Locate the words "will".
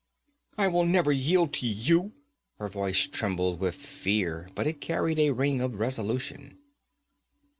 0.69-0.85